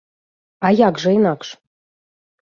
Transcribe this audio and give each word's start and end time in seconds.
А 0.69 0.71
як 0.79 1.01
жа 1.03 1.11
інакш? 1.17 1.47